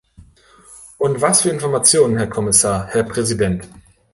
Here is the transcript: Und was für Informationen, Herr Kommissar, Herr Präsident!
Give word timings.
Und 0.97 1.21
was 1.21 1.43
für 1.43 1.51
Informationen, 1.51 2.17
Herr 2.17 2.25
Kommissar, 2.25 2.87
Herr 2.87 3.03
Präsident! 3.03 3.67